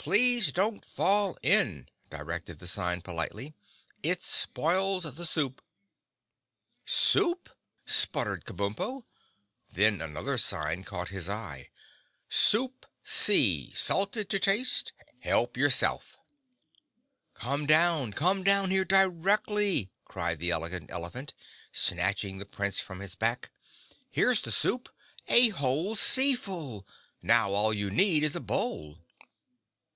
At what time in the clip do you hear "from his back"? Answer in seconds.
22.78-23.50